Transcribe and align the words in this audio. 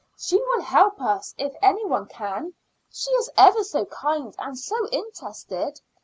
She 0.17 0.35
will 0.35 0.61
help 0.61 0.99
us 0.99 1.35
if 1.37 1.53
any 1.61 1.85
one 1.85 2.07
can. 2.07 2.55
She 2.89 3.11
is 3.11 3.29
ever 3.37 3.63
so 3.63 3.85
kind, 3.85 4.33
and 4.39 4.57
so 4.57 4.89
interested. 4.89 5.79